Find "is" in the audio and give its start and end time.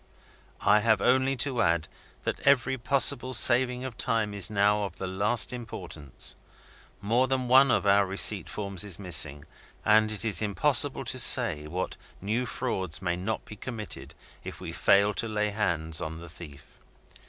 4.33-4.49, 8.83-8.97, 10.25-10.41